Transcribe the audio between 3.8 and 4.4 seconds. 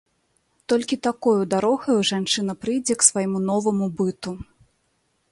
быту.